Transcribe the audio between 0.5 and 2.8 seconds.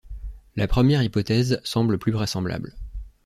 La première hypothèse semble plus vraisemblable.